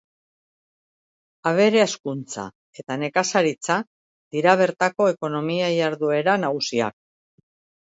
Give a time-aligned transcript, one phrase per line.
[1.51, 2.45] Abere-hazkuntza
[2.83, 3.77] eta nekazaritza
[4.39, 7.01] dira bertako ekonomia-jarduera nagusiak.